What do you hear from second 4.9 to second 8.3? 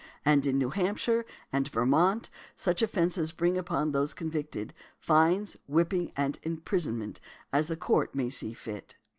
fines, whipping, and imprisonment, as the Court